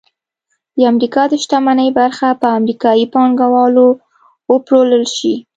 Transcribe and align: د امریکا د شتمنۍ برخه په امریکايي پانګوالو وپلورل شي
د 0.75 0.79
امریکا 0.91 1.23
د 1.29 1.33
شتمنۍ 1.43 1.89
برخه 1.99 2.27
په 2.41 2.47
امریکايي 2.59 3.05
پانګوالو 3.13 3.87
وپلورل 4.51 5.05
شي 5.17 5.33